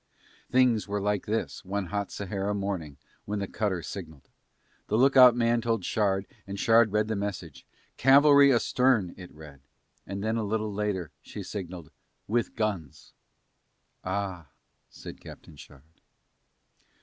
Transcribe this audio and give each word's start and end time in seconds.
Things 0.49 0.87
were 0.87 0.99
like 0.99 1.27
this 1.27 1.63
one 1.63 1.85
hot 1.93 2.09
Sahara 2.11 2.55
morning 2.55 2.97
when 3.25 3.37
the 3.37 3.45
cutter 3.47 3.83
signalled. 3.83 4.29
The 4.87 4.97
lookout 4.97 5.35
man 5.35 5.61
told 5.61 5.85
Shard 5.85 6.25
and 6.47 6.59
Shard 6.59 6.91
read 6.91 7.07
the 7.07 7.15
message, 7.15 7.67
"Cavalry 7.97 8.51
astern" 8.51 9.13
it 9.15 9.31
read, 9.31 9.59
and 10.07 10.23
then 10.23 10.37
a 10.37 10.43
little 10.43 10.73
later 10.73 11.11
she 11.21 11.43
signalled, 11.43 11.91
"With 12.27 12.55
guns." 12.55 13.13
"Ah," 14.03 14.47
said 14.89 15.21
Captain 15.21 15.55
Shard. 15.55 15.83